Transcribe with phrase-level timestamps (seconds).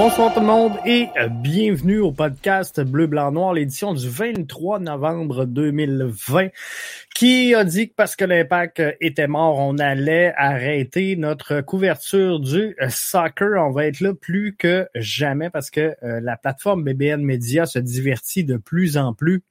[0.00, 5.44] Bonsoir tout le monde et bienvenue au podcast Bleu, Blanc, Noir, l'édition du 23 novembre
[5.44, 6.50] 2020
[7.16, 12.76] qui a dit que parce que l'impact était mort, on allait arrêter notre couverture du
[12.88, 13.60] soccer.
[13.60, 17.80] On va être là plus que jamais parce que euh, la plateforme BBN Media se
[17.80, 19.42] divertit de plus en plus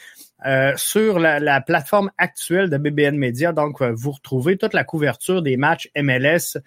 [0.47, 3.53] euh, sur la, plateforme actuelle de BBN Media.
[3.53, 6.59] Donc, euh, vous retrouvez toute la couverture des matchs MLS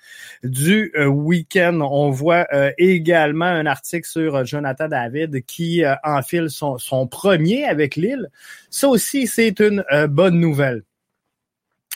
[0.44, 1.80] du euh, week-end.
[1.82, 2.48] On voit
[2.78, 8.30] également un article sur Jonathan David qui enfile son, son, premier avec Lille.
[8.70, 10.84] Ça aussi, c'est une bonne nouvelle.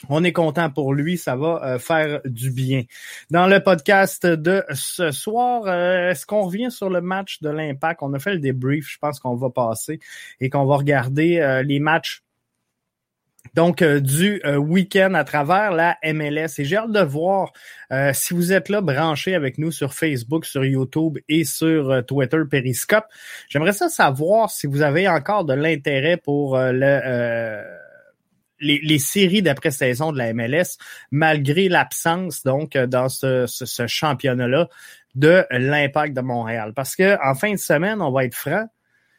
[0.08, 2.82] On est content pour lui, ça va euh, faire du bien.
[3.30, 8.00] Dans le podcast de ce soir, euh, est-ce qu'on revient sur le match de l'Impact?
[8.02, 10.00] On a fait le débrief, je pense qu'on va passer
[10.40, 12.22] et qu'on va regarder euh, les matchs
[13.54, 16.58] donc du week-end à travers la MLS.
[16.58, 17.52] Et j'ai hâte de voir
[18.14, 23.04] si vous êtes là branchés avec nous sur Facebook, sur YouTube et sur Twitter Periscope.
[23.48, 27.81] J'aimerais ça savoir si vous avez encore de l'intérêt pour le
[28.62, 30.78] les, séries d'après-saison de la MLS,
[31.10, 33.46] malgré l'absence, donc, euh, dans ce,
[33.86, 34.68] championnat-là,
[35.14, 36.72] de l'impact de Montréal.
[36.74, 38.66] Parce que en fin de semaine, on va être franc,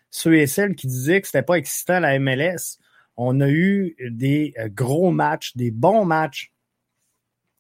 [0.10, 2.80] ceux et celles qui disaient que c'était pas excitant la MLS,
[3.16, 6.52] on a eu des euh, gros matchs, des bons matchs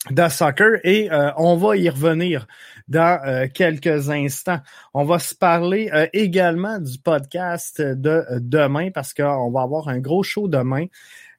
[0.09, 2.45] de soccer et euh, on va y revenir
[2.89, 4.59] dans quelques instants.
[4.93, 10.21] On va se parler également du podcast de demain parce qu'on va avoir un gros
[10.21, 10.87] show demain.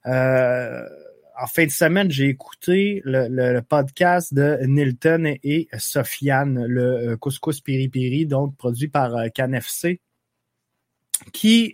[0.07, 0.87] Euh,
[1.37, 7.59] en fin de semaine, j'ai écouté le, podcast de Nilton et Sofiane, le euh, couscous
[7.61, 9.99] piri donc produit par euh, CanFC,
[11.33, 11.73] qui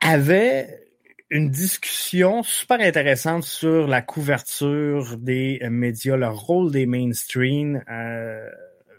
[0.00, 0.84] avait
[1.30, 7.82] une discussion super intéressante sur la couverture des médias, le rôle des mainstream.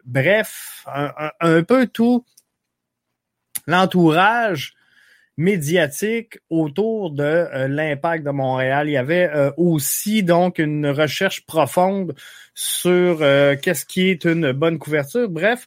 [0.06, 2.23] bref, un, peu tout
[3.67, 4.73] l'entourage
[5.39, 8.89] médiatique autour de euh, l'impact de Montréal.
[8.89, 12.13] Il y avait euh, aussi donc une recherche profonde
[12.53, 15.29] sur euh, qu'est-ce qui est une bonne couverture.
[15.29, 15.66] Bref,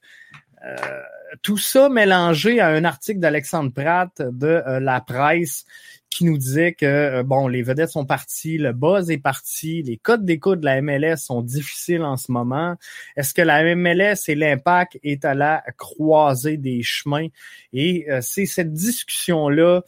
[1.42, 5.64] tout ça mélangé à un article d'Alexandre Pratt de La Presse
[6.12, 9.96] qui nous disait que euh, bon, les vedettes sont parties, le buzz est parti, les
[9.96, 12.76] codes d'écoute de la MLS sont difficiles en ce moment.
[13.16, 17.28] Est-ce que la MLS et l'impact est à la croisée des chemins?
[17.72, 19.82] Et euh, c'est cette discussion-là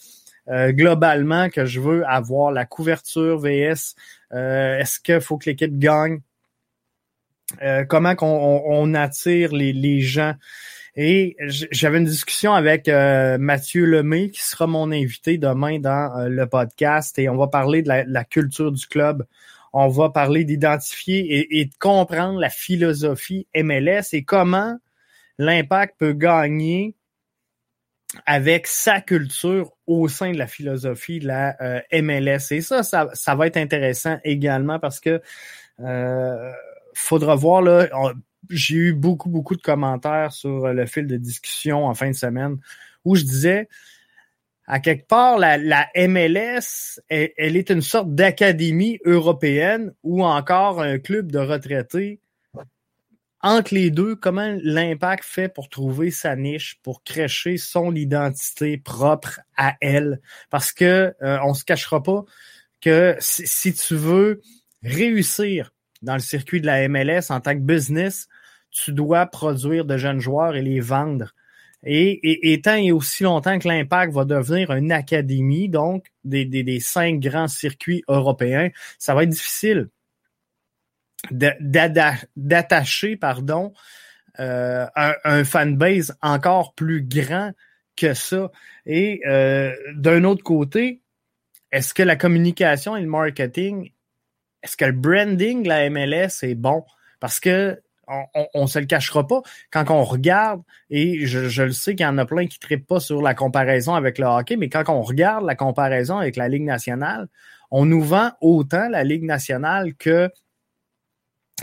[0.48, 3.94] euh, globalement que je veux avoir, la couverture VS.
[4.30, 6.20] Est-ce qu'il faut que l'équipe gagne?
[7.88, 10.34] comment qu'on on, attire les, les gens?
[10.96, 11.36] Et
[11.72, 16.46] j'avais une discussion avec euh, Mathieu Lemay, qui sera mon invité demain dans euh, le
[16.46, 19.26] podcast, et on va parler de la, culture du club.
[19.72, 24.78] On va parler d'identifier et, de comprendre la philosophie MLS et comment
[25.38, 26.94] l'impact peut gagner
[28.24, 32.52] avec sa culture au sein de la philosophie de la euh, MLS.
[32.52, 35.20] Et ça, ça, va être intéressant également parce que
[36.94, 37.88] faudra voir là
[38.50, 42.58] j'ai eu beaucoup, beaucoup de commentaires sur le fil de discussion en fin de semaine
[43.04, 43.68] où je disais,
[44.66, 51.30] à quelque part, la, MLS, elle, est une sorte d'académie européenne ou encore un club
[51.30, 52.20] de retraités.
[53.42, 59.40] Entre les deux, comment l'impact fait pour trouver sa niche, pour crécher son identité propre
[59.58, 60.22] à elle?
[60.48, 62.24] Parce que euh, on se cachera pas
[62.80, 64.40] que si tu veux
[64.82, 68.28] réussir dans le circuit de la MLS en tant que business,
[68.74, 71.32] tu dois produire de jeunes joueurs et les vendre.
[71.86, 76.80] Et, et, tant et aussi longtemps que l'Impact va devenir une académie, donc des, des,
[76.80, 79.88] cinq grands circuits européens, ça va être difficile
[81.30, 83.72] d'attacher pardon,
[84.40, 87.52] euh, un, un fanbase encore plus grand
[87.96, 88.50] que ça.
[88.86, 91.02] Et euh, d'un autre côté,
[91.70, 93.92] est-ce que la communication et le marketing,
[94.62, 96.84] est-ce que le branding de la MLS est bon?
[97.20, 97.80] Parce que
[98.54, 99.42] on, ne se le cachera pas.
[99.70, 103.00] Quand on regarde, et je, le sais qu'il y en a plein qui ne pas
[103.00, 106.64] sur la comparaison avec le hockey, mais quand on regarde la comparaison avec la Ligue
[106.64, 107.28] nationale,
[107.70, 110.30] on nous vend autant la Ligue nationale que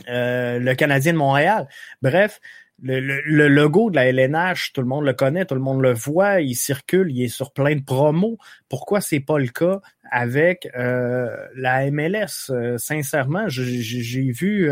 [0.10, 1.68] euh, le Canadien de Montréal.
[2.02, 2.40] Bref,
[2.82, 6.42] le, logo de la LNH, tout le monde le connaît, tout le monde le voit,
[6.42, 8.38] il circule, il est sur plein de promos.
[8.70, 12.50] Pourquoi c'est pas le cas avec euh, la MLS?
[12.50, 14.72] Euh, sincèrement, j'ai vu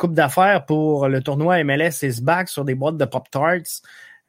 [0.00, 3.82] coupe d'affaires pour le tournoi MLS is back sur des boîtes de Pop Tarts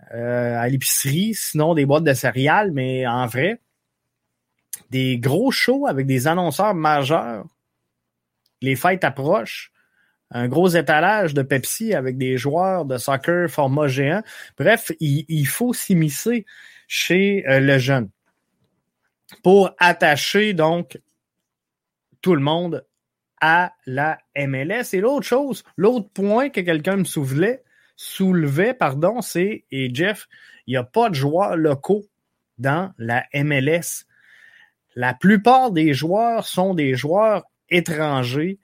[0.09, 3.61] à l'épicerie, sinon des boîtes de céréales, mais en vrai,
[4.89, 7.45] des gros shows avec des annonceurs majeurs.
[8.61, 9.71] Les fêtes approchent
[10.29, 14.23] un gros étalage de Pepsi avec des joueurs de soccer format géant.
[14.57, 16.45] Bref, il, faut s'immiscer
[16.87, 18.09] chez euh, le jeune
[19.43, 20.99] pour attacher donc
[22.21, 22.85] tout le monde
[23.41, 24.93] à la MLS.
[24.93, 27.63] Et l'autre chose, l'autre point que quelqu'un me soulevait,
[27.95, 30.27] soulevait, pardon, c'est, et Jeff,
[30.67, 32.05] il n'y a pas de joueurs locaux
[32.57, 34.05] dans la MLS.
[34.95, 38.59] La plupart des joueurs sont des joueurs étrangers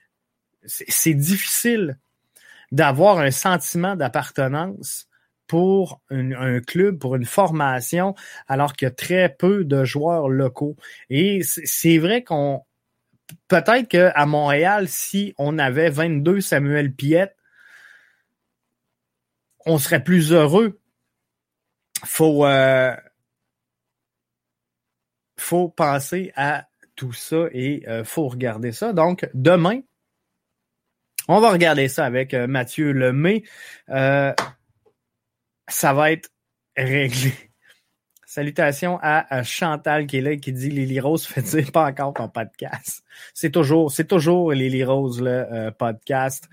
[0.68, 1.98] c'est difficile
[2.72, 5.08] d'avoir un sentiment d'appartenance
[5.48, 8.16] pour un club, pour une formation,
[8.50, 10.76] alors qu'il y a très peu de joueurs locaux.
[11.10, 12.64] Et c'est vrai qu'on
[13.48, 17.36] peut-être qu'à Montréal, si on avait 22 Samuel Piette,
[19.66, 20.80] on serait plus heureux.
[22.06, 22.96] Faut euh,
[25.40, 28.94] faut penser à tout ça et euh, faut regarder ça.
[28.94, 29.82] Donc demain,
[31.28, 33.44] on va regarder ça avec euh, Mathieu Lemay.
[33.90, 34.34] Euh,
[35.68, 36.30] ça va être
[36.76, 37.47] réglé.
[38.38, 42.30] Salutations à, Chantal qui est là qui dit Lily Rose fait dire pas encore ton
[42.30, 43.04] podcast.
[43.34, 46.48] C'est toujours, c'est toujours Lily Rose le euh, podcast.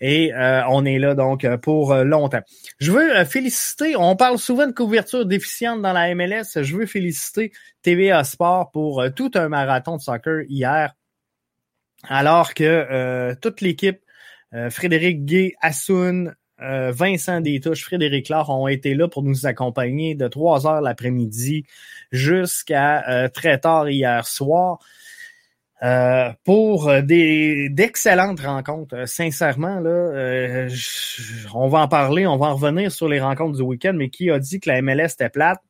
[0.00, 0.32] Et
[0.68, 2.42] on est là donc pour longtemps.
[2.78, 6.62] Je veux féliciter, on parle souvent de couverture déficiente dans la MLS.
[6.62, 10.94] Je veux féliciter TVA Sport pour tout un marathon de soccer hier.
[12.06, 14.04] Alors que toute l'équipe
[14.54, 20.14] euh, Frédéric Gay, Assoun, euh, Vincent Détouche, Frédéric Laure ont été là pour nous accompagner
[20.14, 21.64] de 3 heures l'après-midi
[22.12, 24.78] jusqu'à euh, très tard hier soir.
[26.44, 29.06] pour des d'excellentes rencontres.
[29.06, 30.68] sincèrement, là,
[31.54, 34.30] on va en parler, on va en revenir sur les rencontres du week-end, mais qui
[34.30, 35.60] a dit que la MLS était plate?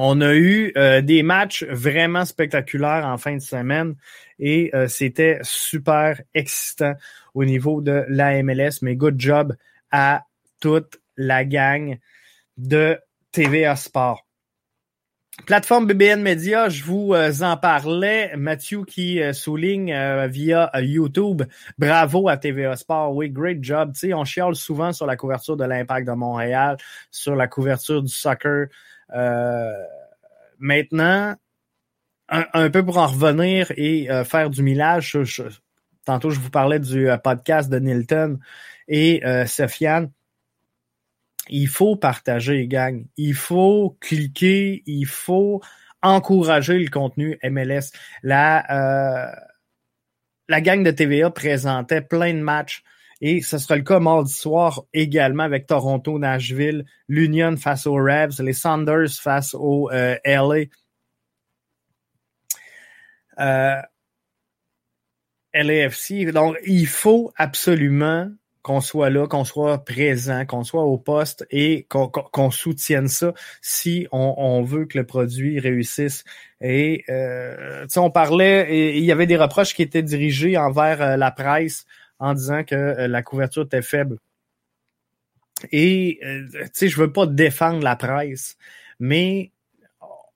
[0.00, 0.72] On a eu
[1.02, 3.96] des matchs vraiment spectaculaires en fin de semaine
[4.38, 6.94] et c'était super excitant
[7.34, 9.56] au niveau de la MLS, mais good job
[9.90, 10.22] à
[10.60, 11.98] toute la gang
[12.56, 12.98] de
[13.32, 14.24] TVA Sport.
[15.46, 18.36] Plateforme BBN Media, je vous euh, en parlais.
[18.36, 21.42] Mathieu qui euh, souligne euh, via YouTube,
[21.78, 23.14] bravo à TVA Sport.
[23.14, 23.92] Oui, great job.
[23.98, 26.76] Tu on chiale souvent sur la couverture de l'Impact de Montréal,
[27.10, 28.66] sur la couverture du soccer.
[30.58, 31.36] Maintenant,
[32.28, 35.16] un, peu pour en revenir et faire du millage,
[36.08, 38.38] Tantôt, je vous parlais du euh, podcast de Nilton
[38.88, 40.10] et euh, Sofiane.
[41.50, 43.04] Il faut partager, gang.
[43.18, 44.82] Il faut cliquer.
[44.86, 45.60] Il faut
[46.00, 47.92] encourager le contenu MLS.
[48.22, 49.30] La, euh,
[50.48, 52.82] la gang de TVA présentait plein de matchs.
[53.20, 58.40] Et ce sera le cas mardi soir également avec Toronto, Nashville, l'Union face aux Rebs,
[58.40, 60.66] les Sanders face aux LA.
[63.40, 63.80] Euh,
[65.54, 66.30] LAFC.
[66.32, 68.30] Donc, il faut absolument
[68.62, 74.06] qu'on soit là, qu'on soit présent, qu'on soit au poste et qu'on soutienne ça si
[74.12, 76.24] on, veut que le produit réussisse.
[76.60, 81.30] Et euh, on parlait, il y avait des reproches qui étaient dirigés envers euh, la
[81.30, 81.86] presse
[82.18, 84.18] en disant que euh, la couverture était faible.
[85.72, 88.56] Et euh, tu sais, je veux pas défendre la presse,
[89.00, 89.52] mais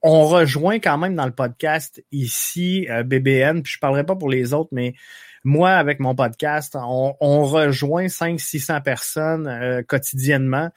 [0.03, 4.29] on rejoint quand même dans le podcast ici euh, BBN, puis je parlerai pas pour
[4.29, 4.93] les autres, mais
[5.45, 10.69] moi, avec mon podcast, on, rejoint 500-600 personnes euh, quotidiennement.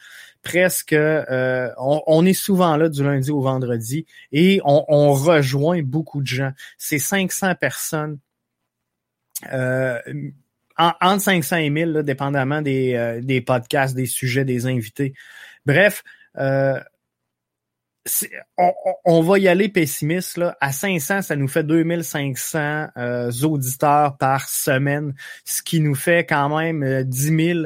[0.43, 6.27] Presque, euh, on, est souvent là du lundi au vendredi et on, rejoint beaucoup de
[6.27, 6.53] gens.
[6.79, 8.19] C'est 500 personnes,
[10.81, 15.15] euh, entre 500 et 1000, là, dépendamment des, des podcasts, des sujets, des invités.
[15.65, 16.03] Bref,
[19.05, 20.37] on, va y aller pessimiste.
[20.37, 20.57] Là.
[20.61, 25.15] À 500, ça nous fait 2500 euh, auditeurs par semaine,
[25.45, 27.59] ce qui nous fait quand même euh, 10 000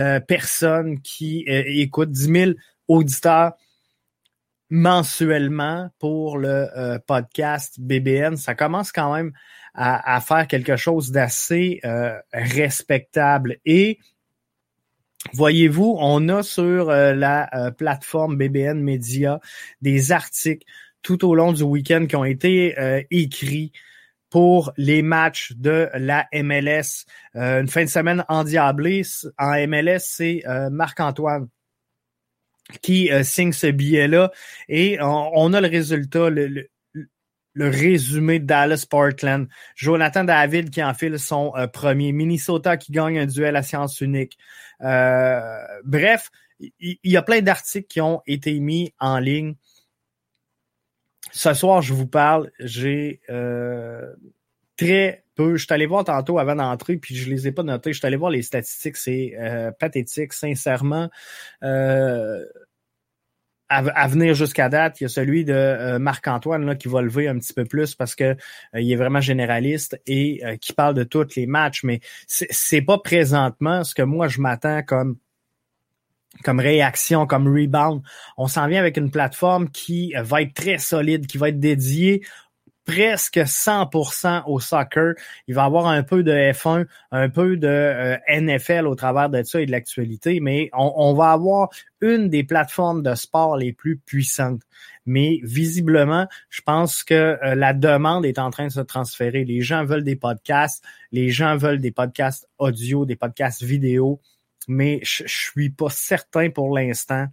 [0.00, 2.52] euh, personnes qui euh, écoutent, 10 000
[2.88, 3.52] auditeurs
[4.70, 8.36] mensuellement pour le podcast BBN.
[8.36, 9.32] Ça commence quand même
[9.74, 11.80] à, à faire quelque chose d'assez
[12.32, 13.58] respectable.
[13.64, 13.98] Et
[15.32, 19.40] Voyez-vous, on a sur euh, la euh, plateforme BBN Media
[19.80, 20.66] des articles
[21.02, 22.74] tout au long du week-end qui ont été
[23.10, 23.72] écrits
[24.30, 27.04] pour les matchs de la MLS.
[27.34, 29.02] une fin de semaine endiablée
[29.38, 31.48] en MLS, c'est Marc-Antoine
[32.80, 34.32] qui signe ce billet-là
[34.70, 36.70] et on, a le résultat, le, le
[37.56, 39.48] résumé de Dallas Portland.
[39.74, 42.12] Jonathan David qui enfile son euh, premier.
[42.12, 44.38] Minnesota qui gagne un duel à science unique.
[44.82, 45.40] Euh,
[45.84, 46.30] bref,
[46.60, 49.54] il y, a plein d'articles qui ont été mis en ligne.
[51.32, 54.14] Ce soir, je vous parle, j'ai euh,
[54.76, 55.56] très peu.
[55.56, 57.92] Je suis allé voir tantôt avant d'entrer, puis je les ai pas notés.
[57.92, 59.34] Je suis allé voir les statistiques, c'est
[59.80, 61.10] pathétique, sincèrement
[63.68, 67.38] à, venir jusqu'à date, il y a celui de euh, Marc-Antoine qui va lever un
[67.38, 68.36] petit peu plus parce que euh,
[68.74, 72.98] il est vraiment généraliste et euh, qui parle de tous les matchs, mais c'est pas
[72.98, 75.16] présentement ce que moi je m'attends comme
[76.42, 78.02] comme réaction, comme rebound.
[78.36, 82.22] On s'en vient avec une plateforme qui va être très solide, qui va être dédiée
[82.84, 85.14] presque 100% au soccer.
[85.48, 89.42] Il va avoir un peu de F1, un peu de euh, NFL au travers de
[89.42, 93.96] ça et de l'actualité, mais on, va avoir une des plateformes de sport les plus
[93.98, 94.62] puissantes.
[95.06, 99.44] Mais visiblement, je pense que euh, la demande est en train de se transférer.
[99.44, 104.20] Les gens veulent des podcasts, les gens veulent des podcasts audio, des podcasts vidéo
[104.68, 107.26] mais je, suis pas certain pour l'instant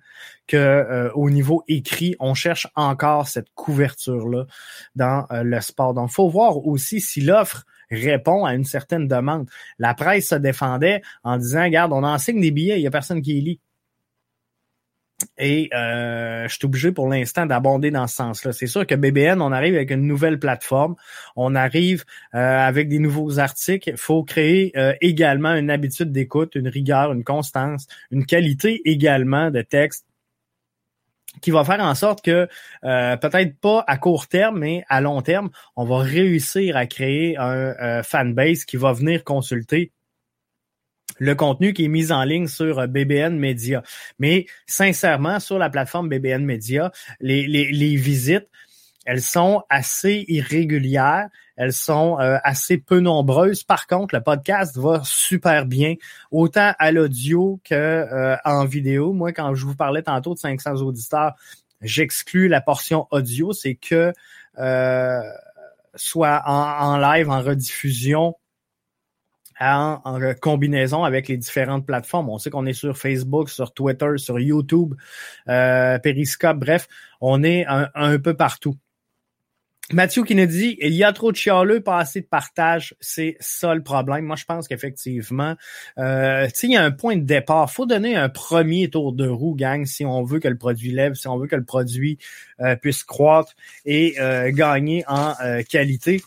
[0.47, 4.45] que euh, au niveau écrit, on cherche encore cette couverture là
[4.95, 5.93] dans euh, le sport.
[5.93, 9.49] Donc, faut voir aussi si l'offre répond à une certaine demande.
[9.77, 13.21] La presse se défendait en disant, regarde, on enseigne des billets, il y a personne
[13.21, 13.59] qui les lit.
[15.37, 18.51] Et euh, je suis obligé pour l'instant d'abonder dans ce sens-là.
[18.51, 20.95] C'est sûr que BBN, on arrive avec une nouvelle plateforme,
[21.35, 22.03] on arrive
[22.35, 23.89] euh, avec des nouveaux articles.
[23.89, 29.51] Il faut créer euh, également une habitude d'écoute, une rigueur, une constance, une qualité également
[29.51, 30.05] de texte
[31.41, 32.47] qui va faire en sorte que
[32.83, 37.37] euh, peut-être pas à court terme, mais à long terme, on va réussir à créer
[37.37, 39.91] un fanbase qui va venir consulter
[41.21, 43.83] le contenu qui est mis en ligne sur euh, BBN Media.
[44.17, 48.47] Mais sincèrement, sur la plateforme BBN Media, les, les, visites,
[49.05, 53.63] elles sont assez irrégulières, elles sont euh, assez peu nombreuses.
[53.63, 55.93] Par contre, le podcast va super bien,
[56.31, 59.13] autant à l'audio que euh, en vidéo.
[59.13, 61.35] Moi, quand je vous parlais tantôt de 500 auditeurs,
[61.81, 64.11] j'exclus la portion audio, c'est que
[65.93, 68.35] soit en, en, live, en rediffusion
[69.61, 70.01] en,
[70.41, 72.29] combinaison avec les différentes plateformes.
[72.29, 74.95] On sait qu'on est sur Facebook, sur Twitter, sur YouTube,
[75.47, 76.87] euh, Periscope, bref,
[77.21, 78.75] on est un, peu partout.
[79.93, 83.35] Mathieu qui nous dit il y a trop de chialeux, pas assez de partage, c'est
[83.41, 84.25] ça le problème.
[84.25, 85.55] Moi, je pense qu'effectivement,
[85.97, 87.69] euh, il y a un point de départ.
[87.69, 91.15] faut donner un premier tour de roue, gang, si on veut que le produit lève,
[91.15, 92.17] si on veut que le produit
[92.61, 93.53] euh, puisse croître
[93.85, 95.33] et euh, gagner en
[95.69, 96.21] qualité.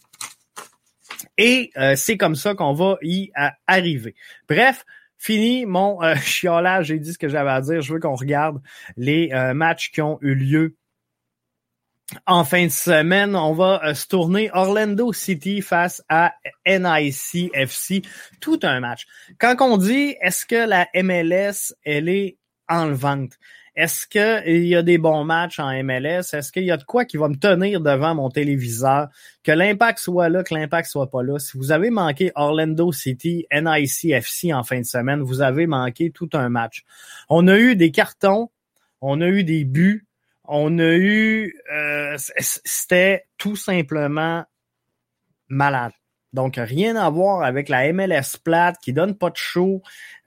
[1.38, 3.30] Et euh, c'est comme ça qu'on va y
[3.66, 4.14] arriver.
[4.48, 4.84] Bref,
[5.18, 6.86] fini mon euh, chiolage.
[6.86, 7.80] J'ai dit ce que j'avais à dire.
[7.80, 8.60] Je veux qu'on regarde
[8.96, 10.76] les euh, matchs qui ont eu lieu
[12.26, 16.34] en fin de semaine, on va se tourner Orlando City face à
[16.66, 18.02] NICFC.
[18.40, 19.06] Tout un match.
[19.38, 22.36] Quand on dit est-ce que la MLS, elle est
[22.68, 23.32] enlevante?
[23.76, 26.32] Est-ce qu'il y a des bons matchs en MLS?
[26.32, 29.08] Est-ce qu'il y a de quoi qui va me tenir devant mon téléviseur?
[29.42, 31.38] Que l'impact soit là, que l'impact soit pas là.
[31.40, 36.28] Si vous avez manqué Orlando City, NICFC en fin de semaine, vous avez manqué tout
[36.34, 36.84] un match.
[37.28, 38.50] On a eu des cartons,
[39.00, 40.06] on a eu des buts,
[40.44, 41.54] on a eu...
[41.72, 44.44] Euh, C'était tout simplement
[45.48, 45.92] malade.
[46.32, 49.82] Donc, rien à voir avec la MLS plate qui donne pas de show.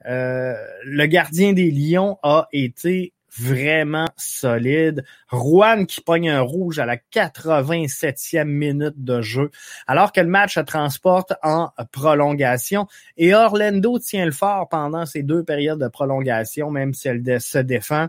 [0.06, 5.04] Euh, le gardien des Lions a été vraiment solide.
[5.30, 9.50] Juan qui pogne un rouge à la 87e minute de jeu,
[9.86, 12.86] alors que le match se transporte en prolongation.
[13.16, 17.58] Et Orlando tient le fort pendant ces deux périodes de prolongation, même si elle se
[17.58, 18.08] défend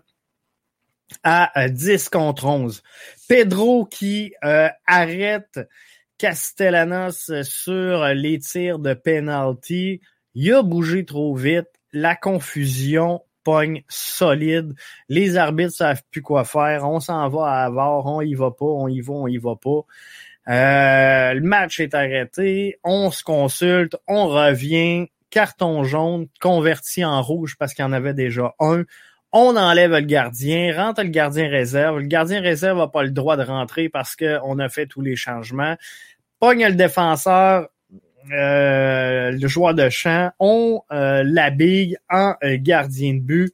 [1.23, 2.83] à 10 contre 11.
[3.27, 5.59] Pedro qui euh, arrête
[6.17, 10.01] Castellanos sur les tirs de penalty.
[10.35, 11.67] Il a bougé trop vite.
[11.91, 13.21] La confusion
[13.87, 14.73] solide.
[15.07, 16.87] Les arbitres savent plus quoi faire.
[16.87, 19.55] On s'en va à avoir, on y va pas, on y va, on y va
[19.55, 19.81] pas.
[20.47, 27.55] Euh, le match est arrêté, on se consulte, on revient, carton jaune, converti en rouge
[27.59, 28.83] parce qu'il y en avait déjà un.
[29.31, 31.99] On enlève le gardien, rentre le gardien réserve.
[31.99, 35.15] Le gardien réserve n'a pas le droit de rentrer parce qu'on a fait tous les
[35.15, 35.75] changements.
[36.39, 37.67] Pogne le défenseur,
[38.31, 43.53] euh, le joueur de champ, on euh, l'habille en euh, gardien de but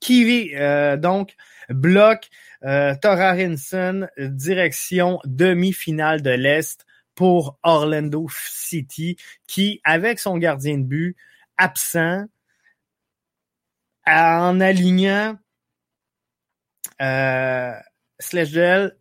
[0.00, 0.52] qui
[0.98, 1.34] donc
[1.68, 2.28] bloque
[2.64, 9.16] Euh, Rinson, direction demi-finale de l'Est pour Orlando City,
[9.46, 11.16] qui, avec son gardien de but
[11.58, 12.24] absent,
[14.06, 15.38] en alignant
[17.02, 17.72] euh,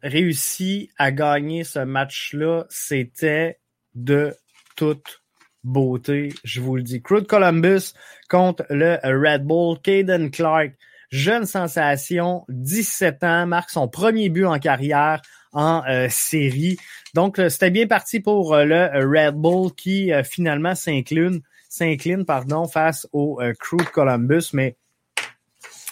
[0.03, 2.65] réussit à gagner ce match-là.
[2.69, 3.59] C'était
[3.93, 4.35] de
[4.75, 5.21] toute
[5.63, 7.01] beauté, je vous le dis.
[7.01, 7.93] Crew Columbus
[8.29, 9.79] contre le Red Bull.
[9.81, 10.73] Caden Clark,
[11.09, 15.21] jeune sensation, 17 ans, marque son premier but en carrière
[15.53, 16.77] en euh, série.
[17.13, 22.67] Donc, euh, c'était bien parti pour euh, le Red Bull qui finalement s'incline, s'incline pardon,
[22.67, 24.77] face au Crew Columbus, mais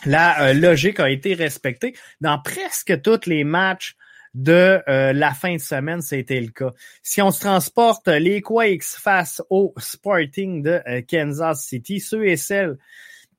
[0.06, 3.96] la logique a été respectée dans presque tous les matchs
[4.34, 6.74] de euh, la fin de semaine, c'était le cas.
[7.02, 12.38] Si on se transporte les Quakes face au Sporting de euh, Kansas City, ceux et
[12.38, 12.78] celles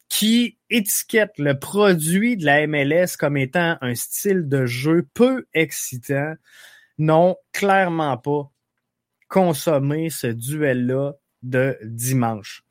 [0.08, 6.34] qui étiquettent le produit de la MLS comme étant un style de jeu peu excitant,
[6.98, 8.50] n'ont clairement pas
[9.28, 12.62] consommé ce duel-là de dimanche.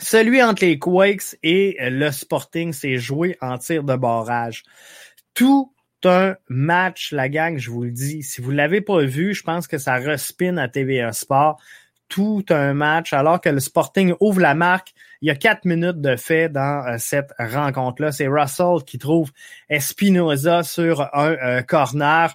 [0.00, 4.62] Celui entre les Quakes et le Sporting s'est joué en tir de barrage.
[5.34, 5.74] Tout
[6.06, 8.22] un match, la gang, je vous le dis.
[8.22, 11.60] Si vous ne l'avez pas vu, je pense que ça respine à TVA Sport.
[12.08, 14.94] Tout un match, alors que le Sporting ouvre la marque.
[15.20, 18.12] Il y a quatre minutes de fait dans euh, cette rencontre-là.
[18.12, 19.32] C'est Russell qui trouve
[19.68, 22.32] Espinoza sur un euh, corner.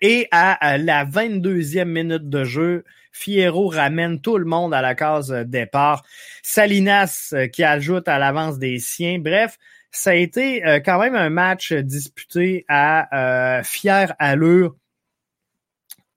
[0.00, 5.30] Et à, la 22e minute de jeu, Fierro ramène tout le monde à la case
[5.46, 6.04] départ.
[6.42, 9.18] Salinas euh, qui ajoute à l'avance des siens.
[9.18, 9.58] Bref,
[9.90, 14.76] ça a été euh, quand même un match disputé à euh, fière allure.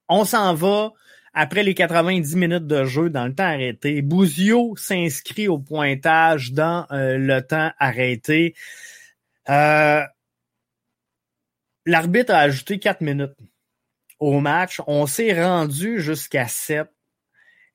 [0.10, 0.92] On s'en va
[1.34, 4.02] après les 90 minutes de jeu dans le temps arrêté.
[4.02, 8.54] Bouzio s'inscrit au pointage dans euh, le temps arrêté.
[11.86, 13.36] L'arbitre a ajouté 4 minutes
[14.20, 14.82] au match.
[14.88, 16.88] On s'est rendu jusqu'à 7.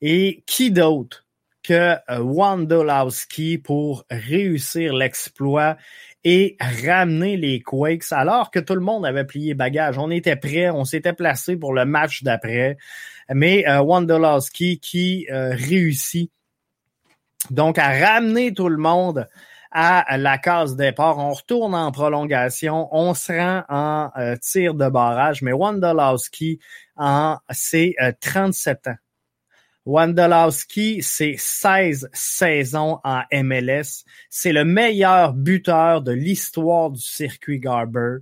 [0.01, 1.28] Et qui d'autre
[1.63, 5.77] que euh, Wondolowski pour réussir l'exploit
[6.25, 9.99] et ramener les Quakes alors que tout le monde avait plié bagage.
[9.99, 12.77] On était prêt, on s'était placé pour le match d'après.
[13.33, 16.31] Mais euh, Wondolowski qui euh, réussit
[17.51, 19.29] donc à ramener tout le monde
[19.71, 21.19] à la case départ.
[21.19, 26.59] On retourne en prolongation, on se rend en euh, tir de barrage, mais Wondolowski
[26.97, 28.97] en c'est 37 ans.
[29.89, 34.05] Wandolowski, c'est 16 saisons en MLS.
[34.29, 38.19] C'est le meilleur buteur de l'histoire du circuit Garber.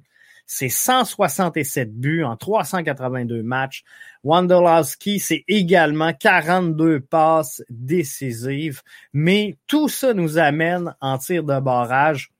[0.47, 3.83] C'est 167 buts en 382 matchs.
[4.23, 8.83] Wandolowski, c'est également 42 passes décisives.
[9.13, 12.31] Mais tout ça nous amène en tir de barrage.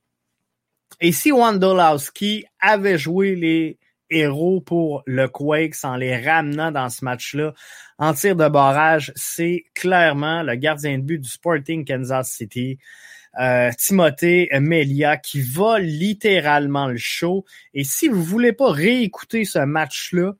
[1.01, 3.77] Et si Wandolowski avait joué les
[4.11, 7.55] héros pour le Quakes en les ramenant dans ce match-là.
[7.99, 12.79] En tir de barrage, c'est clairement le gardien de but du Sporting Kansas City.
[13.39, 17.45] Euh, Timothée Melia qui va littéralement le show.
[17.75, 20.33] Et si vous voulez pas réécouter ce match-là,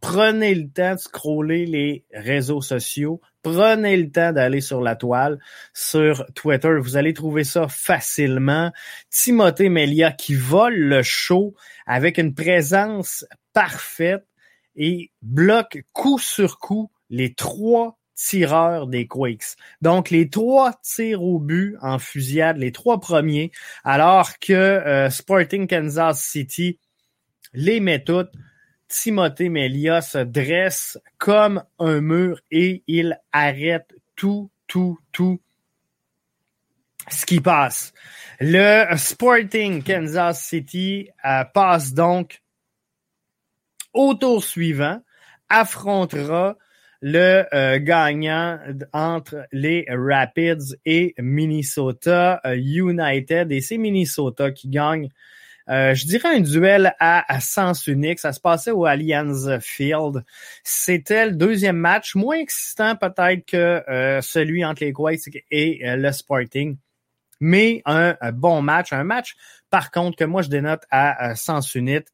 [0.00, 5.38] prenez le temps de scroller les réseaux sociaux, prenez le temps d'aller sur la toile,
[5.72, 8.72] sur Twitter, vous allez trouver ça facilement.
[9.10, 11.54] Timothée Melia qui vole le show
[11.86, 14.24] avec une présence parfaite
[14.76, 19.56] et bloque coup sur coup les trois tireurs des Quakes.
[19.80, 23.52] Donc les trois tirs au but en fusillade, les trois premiers,
[23.84, 26.78] alors que euh, Sporting Kansas City
[27.54, 28.30] les met toutes.
[28.88, 35.40] Timothée Melia se dresse comme un mur et il arrête tout, tout, tout
[37.10, 37.92] ce qui passe.
[38.40, 42.42] Le Sporting Kansas City euh, passe donc
[43.92, 45.00] au tour suivant,
[45.48, 46.56] affrontera
[47.00, 48.58] le euh, gagnant
[48.92, 53.52] entre les Rapids et Minnesota euh, United.
[53.52, 55.08] Et c'est Minnesota qui gagne
[55.70, 58.18] euh, je dirais un duel à, sens unique.
[58.18, 60.24] Ça se passait au Allianz Field.
[60.64, 65.96] C'était le deuxième match, moins excitant peut-être que euh, celui entre les Quakes et euh,
[65.96, 66.76] le Sporting.
[67.40, 69.36] Mais un, bon match, un match
[69.70, 72.06] par contre que moi je dénote à, sens unique,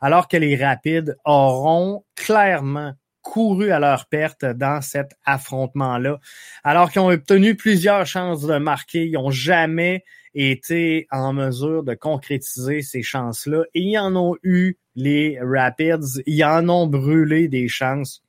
[0.00, 6.18] alors que les Rapides auront clairement couru à leur perte dans cet affrontement-là.
[6.64, 10.02] Alors qu'ils ont obtenu plusieurs chances de marquer, ils n'ont jamais
[10.34, 13.64] été en mesure de concrétiser ces chances-là.
[13.74, 18.22] Et ils en ont eu les Rapids, ils en ont brûlé des chances.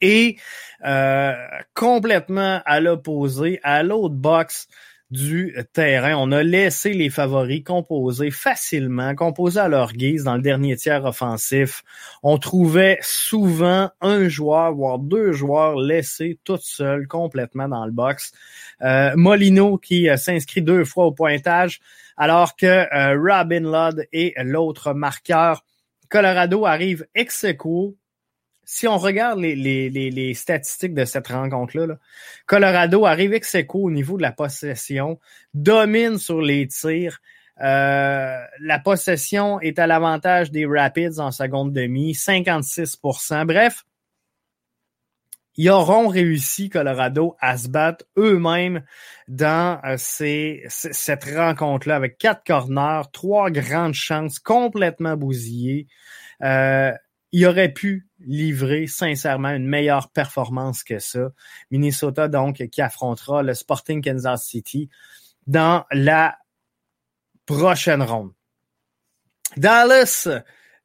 [0.00, 0.36] Et
[0.84, 1.34] euh,
[1.74, 4.68] complètement à l'opposé, à l'autre box
[5.10, 6.14] du terrain.
[6.16, 11.04] On a laissé les favoris composer facilement, composer à leur guise dans le dernier tiers
[11.04, 11.82] offensif.
[12.22, 18.32] On trouvait souvent un joueur, voire deux joueurs laissés tout seuls complètement dans le box.
[18.82, 21.80] Euh, Molino qui euh, s'inscrit deux fois au pointage,
[22.16, 25.64] alors que euh, Robin Ludd est l'autre marqueur.
[26.08, 27.46] Colorado arrive ex
[28.72, 31.96] si on regarde les, les, les, statistiques de cette rencontre-là,
[32.46, 35.18] Colorado arrive ex au niveau de la possession,
[35.54, 37.20] domine sur les tirs.
[37.60, 43.84] Euh, la possession est à l'avantage des Rapids en seconde demi, 56% Bref,
[45.56, 48.84] ils auront réussi, Colorado, à se battre eux-mêmes
[49.26, 55.88] dans euh, ces, cette rencontre-là avec quatre corners, trois grandes chances complètement bousillées.
[56.44, 56.92] Euh,
[57.32, 61.30] il aurait pu livrer sincèrement une meilleure performance que ça.
[61.70, 64.88] Minnesota, donc, qui affrontera le Sporting Kansas City
[65.46, 66.36] dans la
[67.46, 68.32] prochaine ronde.
[69.56, 70.28] Dallas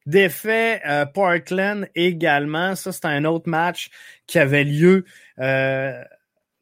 [0.06, 2.74] défait euh, Portland également.
[2.74, 3.90] Ça, c'est un autre match
[4.26, 5.04] qui avait lieu
[5.38, 6.02] euh,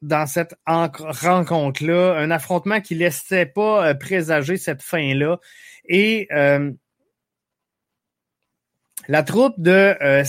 [0.01, 2.15] dans cette rencontre-là.
[2.17, 5.39] Un affrontement qui laissait pas euh, présager cette fin-là.
[5.87, 6.27] Et
[9.07, 10.23] la troupe de euh,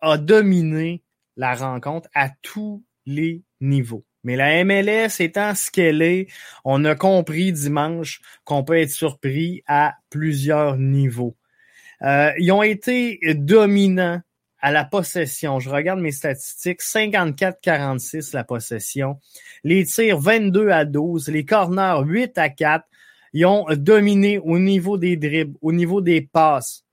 [0.00, 1.02] a dominé
[1.36, 4.04] la rencontre à tous les niveaux.
[4.22, 6.26] Mais la MLS étant ce qu'elle est,
[6.64, 11.36] on a compris dimanche qu'on peut être surpris à plusieurs niveaux.
[12.02, 14.20] Euh, ils ont été dominants
[14.60, 15.58] à la possession.
[15.58, 16.82] Je regarde mes statistiques.
[16.82, 19.18] 54-46 la possession.
[19.64, 21.28] Les tirs 22 à 12.
[21.28, 22.84] Les corners 8 à 4.
[23.32, 26.84] Ils ont dominé au niveau des dribbles, au niveau des passes.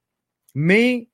[0.60, 1.06] Mais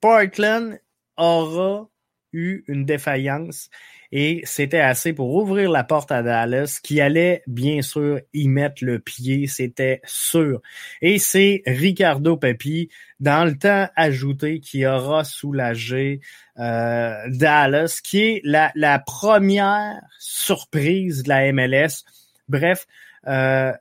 [0.00, 0.78] Portland
[1.16, 1.88] aura
[2.32, 3.70] eu une défaillance
[4.12, 8.84] et c'était assez pour ouvrir la porte à Dallas qui allait bien sûr y mettre
[8.84, 10.62] le pied, c'était sûr.
[11.02, 16.20] Et c'est Ricardo Pepi dans le temps ajouté qui aura soulagé
[16.60, 22.04] euh, Dallas qui est la, la, première surprise de la MLS.
[22.46, 22.86] Bref,
[23.26, 23.72] euh,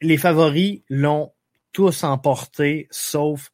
[0.00, 1.30] les favoris l'ont
[1.72, 3.52] tous emportés, sauf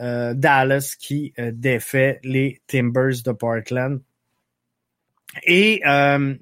[0.00, 4.00] euh, Dallas qui euh, défait les Timbers de Portland.
[5.44, 6.34] Et euh,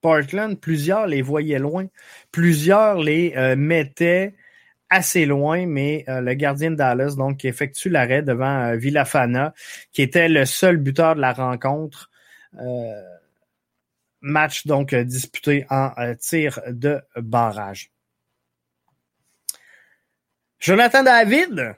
[0.00, 1.86] Portland, plusieurs les voyaient loin,
[2.32, 4.34] plusieurs les mettaient
[4.90, 9.54] assez loin, mais le gardien de Dallas, donc, effectue l'arrêt devant Villafana,
[9.92, 12.10] qui était le seul buteur de la rencontre.
[14.20, 17.91] match donc disputé en tir de barrage.
[20.62, 21.74] Jonathan David,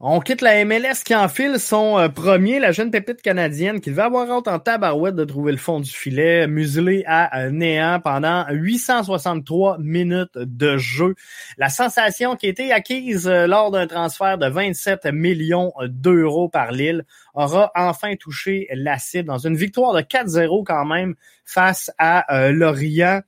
[0.00, 4.02] on quitte la MLS qui enfile son euh, premier, la jeune pépite canadienne qui devait
[4.02, 8.44] avoir honte en tabarouette de trouver le fond du filet, muselé à euh, néant pendant
[8.50, 11.14] 863 minutes de jeu.
[11.58, 16.72] La sensation qui a été acquise euh, lors d'un transfert de 27 millions d'euros par
[16.72, 22.50] Lille aura enfin touché la cible dans une victoire de 4-0 quand même face à
[22.50, 23.20] Lorient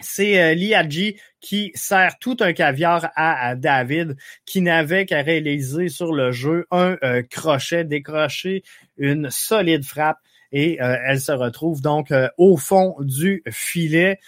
[0.00, 6.32] c'est Liadji qui sert tout un caviar à, David qui n'avait qu'à réaliser sur le
[6.32, 8.64] jeu un euh, crochet, décrocher
[8.96, 10.16] une solide frappe
[10.52, 14.20] et euh, elle se retrouve donc au fond du filet.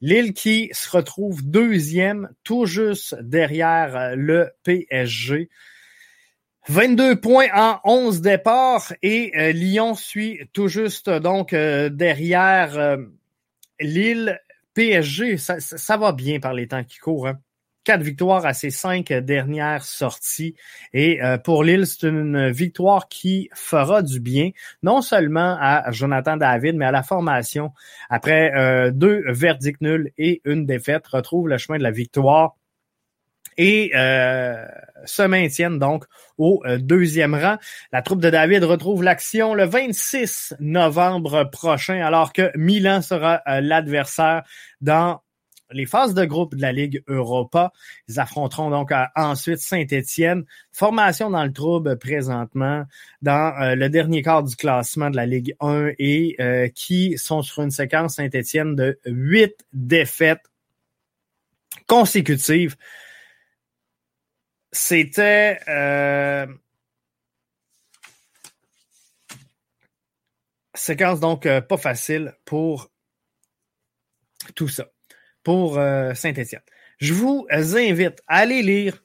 [0.00, 5.48] Lille qui se retrouve deuxième, tout juste derrière le PSG.
[6.68, 12.98] 22 points en 11 départs et Lyon suit tout juste donc derrière
[13.78, 14.40] Lille
[14.80, 17.28] PSG, ça, va bien par les temps qui courent.
[17.28, 17.38] Hein.
[17.84, 20.54] Quatre victoires à ses cinq dernières sorties.
[20.94, 26.38] Et euh, pour Lille, c'est une victoire qui fera du bien, non seulement à Jonathan
[26.38, 27.72] David, mais à la formation.
[28.08, 32.56] Après euh, deux verdicts nuls et une défaite, retrouve le chemin de la victoire
[33.56, 34.64] et euh,
[35.04, 36.04] se maintiennent donc
[36.38, 37.56] au euh, deuxième rang.
[37.92, 43.60] La troupe de David retrouve l'action le 26 novembre prochain, alors que Milan sera euh,
[43.60, 44.42] l'adversaire
[44.80, 45.20] dans
[45.72, 47.70] les phases de groupe de la Ligue Europa.
[48.08, 50.44] Ils affronteront donc ensuite Saint-Étienne.
[50.72, 52.82] Formation dans le trouble présentement
[53.22, 57.70] dans le dernier quart du classement de la Ligue 1 et qui sont sur une
[57.70, 60.50] séquence Saint-Étienne de huit défaites
[61.86, 62.76] consécutives
[64.72, 66.46] c'était euh,
[70.74, 72.90] séquence donc euh, pas facile pour
[74.54, 74.86] tout ça,
[75.42, 76.62] pour euh, Saint-Étienne.
[76.98, 79.02] Je vous invite à aller lire.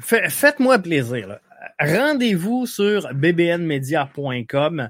[0.00, 1.38] Faites-moi plaisir.
[1.78, 4.88] Rendez-vous sur bbnmedia.com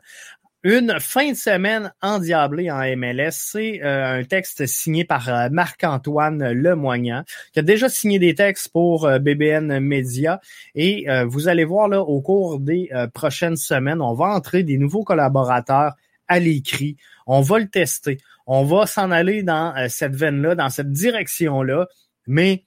[0.63, 3.31] une fin de semaine endiablée en MLS.
[3.33, 8.69] C'est euh, un texte signé par euh, Marc-Antoine Lemoignant, qui a déjà signé des textes
[8.69, 10.41] pour euh, BBN Media.
[10.75, 15.05] Et vous allez voir là, au cours des prochaines semaines, on va entrer des nouveaux
[15.05, 15.95] collaborateurs
[16.29, 16.97] à l'écrit.
[17.27, 18.19] On va le tester.
[18.47, 21.87] On va s'en aller dans cette veine-là, dans cette direction-là.
[22.27, 22.65] Mais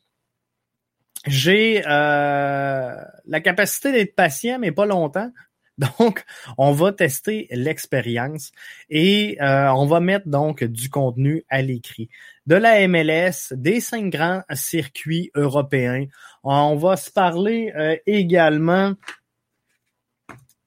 [1.27, 5.31] j'ai la capacité d'être patient, mais pas longtemps.
[5.77, 6.23] Donc,
[6.57, 8.51] on va tester l'expérience
[8.89, 12.09] et euh, on va mettre donc du contenu à l'écrit.
[12.45, 16.05] De la MLS, des cinq grands circuits européens.
[16.43, 18.93] On va se parler euh, également.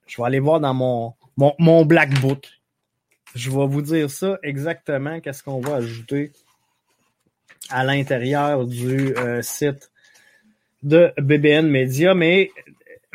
[0.07, 2.49] Je vais aller voir dans mon, mon, Black Book.
[3.35, 6.31] Je vais vous dire ça exactement, qu'est-ce qu'on va ajouter
[7.69, 9.91] à l'intérieur du euh, site
[10.83, 12.13] de BBN Media.
[12.13, 12.49] Mais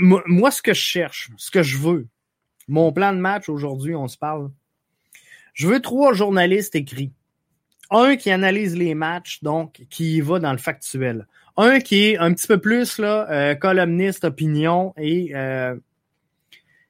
[0.02, 2.06] moi, ce que je cherche, ce que je veux,
[2.68, 4.50] mon plan de match aujourd'hui, on se parle.
[5.54, 7.12] Je veux trois journalistes écrits.
[7.90, 11.26] Un qui analyse les matchs, donc qui va dans le factuel.
[11.56, 15.76] Un qui est un petit peu plus là, euh, columniste, opinion et euh,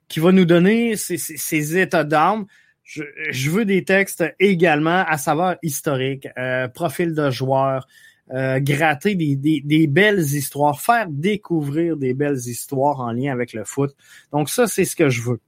[0.06, 2.46] qui va nous donner ses, états d'âme.
[2.84, 7.88] Je, veux des textes également à savoir historique, euh, profil de joueur,
[8.30, 13.64] euh, gratter des, des, belles histoires, faire découvrir des belles histoires en lien avec le
[13.64, 13.94] foot.
[14.32, 15.40] Donc ça, c'est ce que je veux.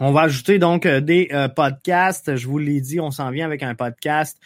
[0.00, 2.36] On va ajouter donc euh, des euh, podcasts.
[2.36, 4.38] Je vous l'ai dit, on s'en vient avec un podcast.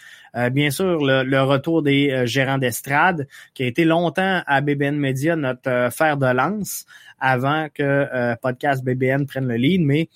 [0.50, 5.90] bien sûr, le, retour des gérants d'estrade, qui a été longtemps à BBN Media notre
[5.92, 6.86] fer de lance
[7.20, 10.08] avant que podcast BBN prenne le lead, mais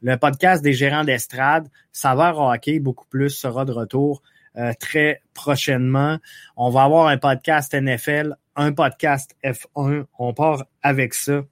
[0.00, 4.22] le podcast des gérants d'estrade, Saveur Hockey, beaucoup plus, sera de retour
[4.58, 6.18] euh, très prochainement.
[6.56, 10.04] On va avoir un podcast NFL, un podcast F1.
[10.18, 11.42] On part avec ça.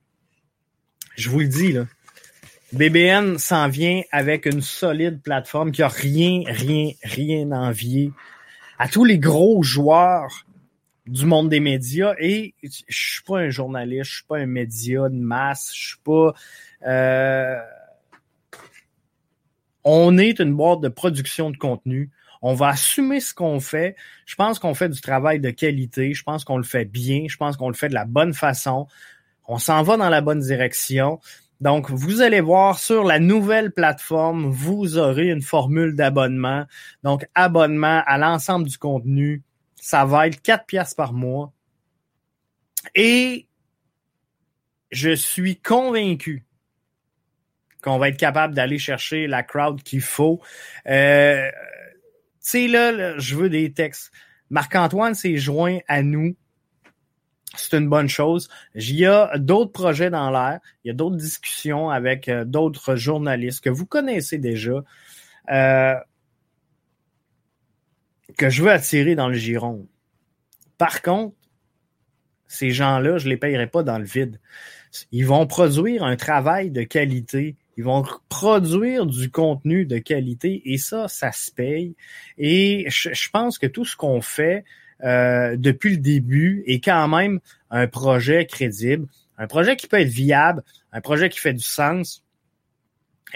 [1.16, 1.87] Je vous le dis, là.
[2.73, 8.12] BBN s'en vient avec une solide plateforme qui a rien, rien, rien envié
[8.79, 10.45] à tous les gros joueurs
[11.07, 12.14] du monde des médias.
[12.19, 16.01] Et je suis pas un journaliste, je suis pas un média de masse, je suis
[16.03, 16.35] pas.
[16.87, 17.57] Euh,
[19.85, 22.11] on est une boîte de production de contenu.
[22.42, 23.96] On va assumer ce qu'on fait.
[24.27, 26.14] Je pense qu'on fait du travail de qualité.
[26.14, 27.27] Je pense qu'on le fait bien.
[27.29, 28.87] Je pense qu'on le fait de la bonne façon.
[29.49, 31.20] On s'en va dans la bonne direction.
[31.61, 36.66] Donc, vous allez voir sur la nouvelle plateforme, vous aurez une formule d'abonnement.
[37.03, 39.42] Donc, abonnement à l'ensemble du contenu.
[39.77, 41.53] Ça va être 4 pièces par mois.
[42.94, 43.46] Et
[44.90, 46.44] je suis convaincu
[47.83, 50.40] qu'on va être capable d'aller chercher la crowd qu'il faut.
[50.88, 51.51] Euh,
[52.50, 54.12] sais, là, je veux des textes.
[54.50, 56.37] Marc-Antoine s'est joint à nous.
[57.56, 58.48] C'est une bonne chose.
[58.74, 60.61] Il y a d'autres projets dans l'air.
[60.85, 64.85] Il y a d'autres discussions avec euh, d'autres journalistes que vous connaissez déjà.
[65.50, 65.94] Euh,
[68.37, 69.87] que je veux attirer dans le giron.
[70.76, 71.35] Par contre,
[72.48, 74.40] ces gens-là, je les payerai pas dans le vide.
[75.11, 80.79] Ils vont produire un travail de qualité ils vont produire du contenu de qualité et
[80.79, 81.95] ça, ça se paye.
[82.39, 84.65] Et je, pense que tout ce qu'on fait
[85.05, 90.09] euh, depuis le début est quand même un projet crédible, un projet qui peut être
[90.09, 90.62] viable,
[90.93, 92.25] un projet qui fait du sens.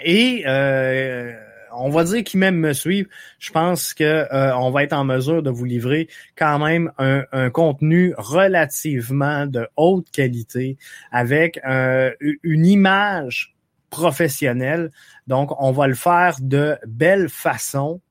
[0.03, 1.33] Et euh,
[1.73, 3.09] on va dire qu'ils même me suivent.
[3.37, 7.25] Je pense que euh, on va être en mesure de vous livrer quand même un,
[7.31, 10.77] un contenu relativement de haute qualité
[11.11, 13.53] avec une image
[13.91, 14.91] professionnel.
[15.27, 18.01] Donc, on va le faire de belle façon.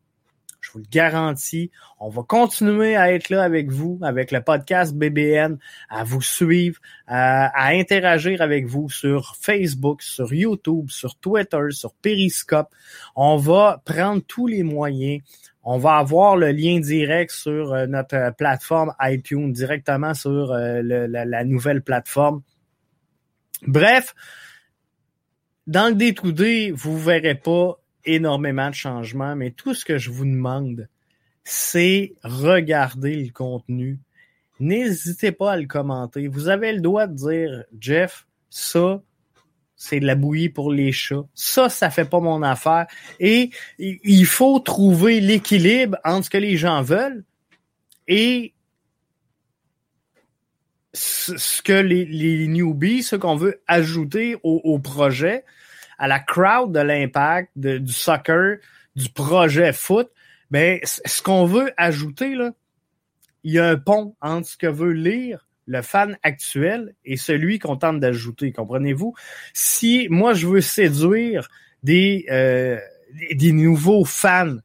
[0.61, 1.71] Je vous le garantis.
[1.99, 5.57] On va continuer à être là avec vous, avec le podcast BBN,
[5.89, 12.69] à vous suivre, à, interagir avec vous sur Facebook, sur YouTube, sur Twitter, sur Periscope.
[13.17, 15.23] On va prendre tous les moyens.
[15.63, 21.25] On va avoir le lien direct sur euh, notre plateforme iTunes, directement sur euh, la,
[21.25, 22.43] la nouvelle plateforme.
[23.67, 24.15] Bref,
[25.71, 30.25] dans le D2D, vous verrez pas énormément de changements, mais tout ce que je vous
[30.25, 30.89] demande,
[31.45, 34.01] c'est regarder le contenu.
[34.59, 36.27] N'hésitez pas à le commenter.
[36.27, 39.01] Vous avez le droit de dire, Jeff, ça,
[39.77, 41.25] c'est de la bouillie pour les chats.
[41.35, 42.89] Ça, ça fait pas mon affaire.
[43.21, 47.23] Et il faut trouver l'équilibre entre ce que les gens veulent
[48.09, 48.55] et
[50.93, 55.45] ce que les, newbies, ce qu'on veut ajouter au projet,
[56.01, 58.57] à la crowd de l'impact, du soccer,
[58.97, 60.11] du projet foot,
[60.51, 62.53] ben, ce qu'on veut ajouter, là,
[63.45, 67.59] il y a un pont entre ce que veut lire le fan actuel et celui
[67.59, 69.15] qu'on tente d'ajouter, comprenez-vous?
[69.53, 71.49] Si moi je veux séduire
[71.83, 72.79] des, euh,
[73.33, 74.57] des nouveaux fans.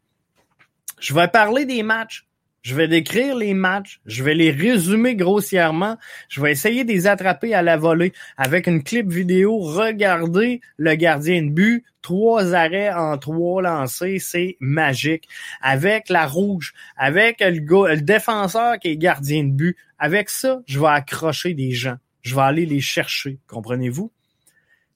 [0.99, 2.27] Je vais parler des matchs.
[2.65, 5.99] Je vais décrire les matchs, je vais les résumer grossièrement,
[6.29, 9.59] je vais essayer de les attraper à la volée avec une clip vidéo.
[9.59, 15.29] Regardez le gardien de but, trois arrêts en trois lancés, c'est magique.
[15.61, 20.79] Avec la rouge, avec le, le défenseur qui est gardien de but, avec ça, je
[20.79, 21.97] vais accrocher des gens.
[22.23, 24.11] Je vais aller les chercher, comprenez-vous?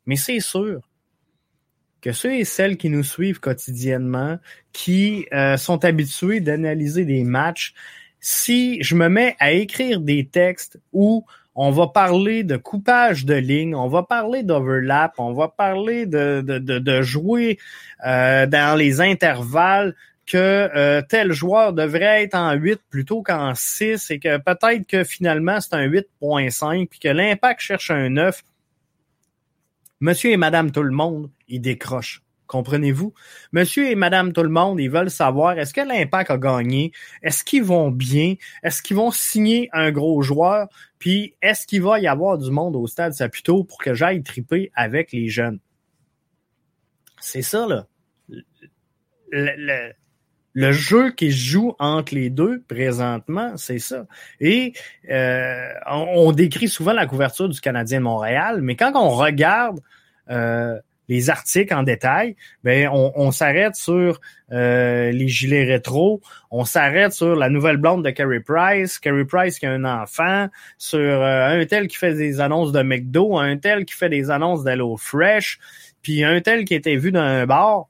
[0.08, 0.89] Mais c'est sûr,
[2.02, 4.38] que ceux et celles qui nous suivent quotidiennement,
[4.74, 7.74] qui euh, sont habitués d'analyser des matchs,
[8.20, 13.34] si je me mets à écrire des textes où on va parler de coupage de
[13.34, 17.58] ligne, on va parler d'overlap, on va parler de, de, de, jouer
[18.06, 24.12] euh, dans les intervalles, que euh, tel joueur devrait être en 8 plutôt qu'en 6
[24.12, 28.44] et que peut-être que finalement c'est un 8.5 puis que l'impact cherche un 9
[30.02, 32.24] Monsieur et Madame tout le monde, ils décrochent.
[32.48, 33.14] Comprenez-vous?
[33.52, 36.92] Monsieur et Madame tout le monde, ils veulent savoir est-ce que l'impact a gagné?
[37.22, 38.36] Est-ce qu'ils vont bien?
[38.64, 40.68] Est-ce qu'ils vont signer un gros joueur?
[40.98, 44.72] Puis est-ce qu'il va y avoir du monde au stade Saputo pour que j'aille triper
[44.74, 45.60] avec les jeunes?
[47.20, 47.86] C'est ça, là.
[48.30, 48.42] Le,
[49.32, 49.94] le,
[50.56, 54.06] jeu qui joue entre les deux présentement, c'est ça.
[54.40, 54.74] Et
[55.10, 59.80] euh, on, décrit souvent la couverture du Canadien de Montréal, mais quand on regarde
[60.30, 67.14] euh, les articles en détail, ben on, s'arrête sur euh, les gilets rétro, on s'arrête
[67.14, 71.66] sur la nouvelle blonde de Carey Price, Carey Price qui a un enfant, sur un
[71.66, 75.60] tel qui fait des annonces de McDo, un tel qui fait des annonces d'Hello Fresh,
[76.04, 77.89] puis un tel qui était vu dans un bar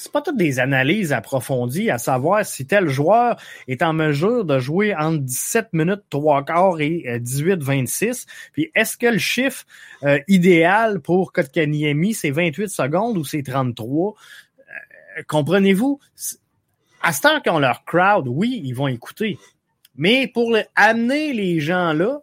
[0.00, 3.36] c'est pas toutes des analyses approfondies à savoir si tel joueur
[3.68, 8.08] est en mesure de jouer entre 17 minutes 3 quarts et 18-26.
[8.08, 8.14] Euh,
[8.54, 9.66] Puis est-ce que le chiffre
[10.04, 14.14] euh, idéal pour Kotkaniemi, c'est 28 secondes ou c'est 33?
[14.58, 16.00] Euh, comprenez-vous?
[17.02, 19.36] À ce temps qu'ils ont leur crowd, oui, ils vont écouter.
[19.96, 22.20] Mais pour amener les gens là,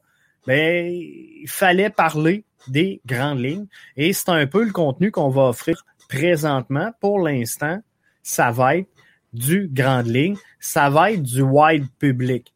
[0.48, 3.68] ben, il fallait parler des grandes lignes.
[3.98, 7.82] Et c'est un peu le contenu qu'on va offrir présentement, pour l'instant,
[8.24, 8.90] ça va être
[9.34, 12.54] du grande ligne, ça va être du wide public.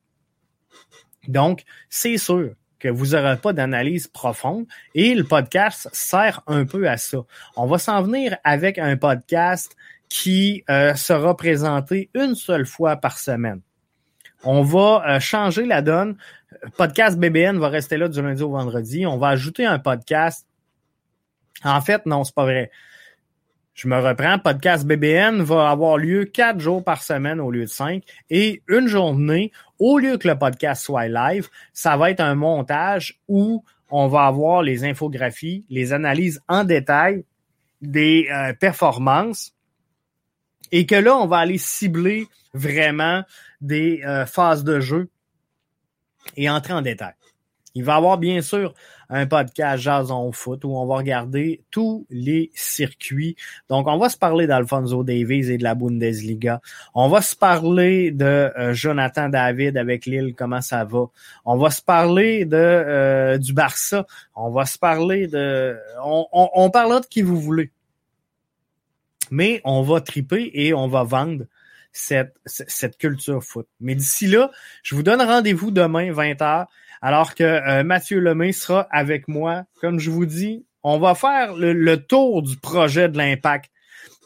[1.28, 6.90] Donc, c'est sûr que vous n'aurez pas d'analyse profonde et le podcast sert un peu
[6.90, 7.20] à ça.
[7.56, 9.76] On va s'en venir avec un podcast
[10.10, 13.62] qui euh, sera présenté une seule fois par semaine.
[14.44, 16.18] On va euh, changer la donne.
[16.76, 19.06] Podcast BBN va rester là du lundi au vendredi.
[19.06, 20.48] On va ajouter un podcast.
[21.64, 22.72] En fait, non, c'est pas vrai.
[23.74, 27.70] Je me reprends, podcast BBN va avoir lieu quatre jours par semaine au lieu de
[27.70, 32.36] cinq et une journée, au lieu que le podcast soit live, ça va être un
[32.36, 37.24] montage où on va avoir les infographies, les analyses en détail
[37.82, 39.54] des euh, performances
[40.72, 43.24] et que là, on va aller cibler vraiment
[43.62, 45.10] des euh, phases de jeu
[46.36, 47.14] et entrer en détail.
[47.76, 48.74] Il va y avoir bien sûr
[49.10, 53.36] un podcast Jason Foot où on va regarder tous les circuits.
[53.70, 56.62] Donc, on va se parler d'Alfonso Davies et de la Bundesliga.
[56.94, 61.06] On va se parler de euh, Jonathan David avec Lille, comment ça va.
[61.46, 64.06] On va se parler de euh, du Barça.
[64.36, 65.78] On va se parler de...
[66.04, 67.72] On, on, parlera de qui vous voulez.
[69.30, 71.46] Mais on va triper et on va vendre
[71.92, 73.68] cette, cette culture foot.
[73.80, 74.52] Mais d'ici là,
[74.84, 76.68] je vous donne rendez-vous demain, 20h
[77.02, 79.66] alors que euh, Mathieu Lemay sera avec moi.
[79.82, 83.72] Comme je vous dis, on va faire le, tour du projet de l'impact.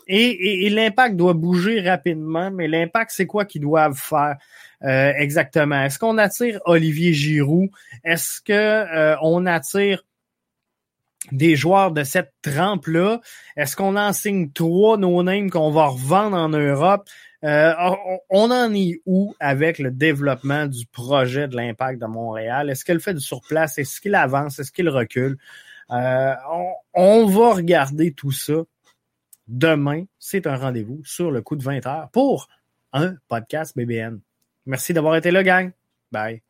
[0.07, 4.35] Et, l'impact doit bouger rapidement, mais l'impact, c'est quoi qu'ils doivent faire
[4.83, 5.81] euh, exactement?
[5.83, 7.69] Est-ce qu'on attire Olivier Giroud?
[8.03, 10.03] Est-ce que euh, on attire
[11.31, 13.19] des joueurs de cette trempe-là?
[13.57, 17.09] Est-ce qu'on en signe trois no-names qu'on va revendre en Europe?
[17.45, 17.73] Euh,
[18.29, 22.71] on en est où avec le développement du projet de l'impact de Montréal?
[22.71, 23.77] Est-ce qu'elle fait du surplace?
[23.77, 24.57] Est-ce qu'il avance?
[24.57, 25.37] Est-ce qu'il recule?
[25.91, 26.33] Euh,
[26.95, 28.63] on, va regarder tout ça
[29.47, 30.05] demain.
[30.17, 32.47] C'est un rendez-vous sur le coup de 20 heures pour
[32.93, 34.19] un podcast BBN.
[34.65, 35.71] Merci d'avoir été là, gang.
[36.11, 36.41] Bye.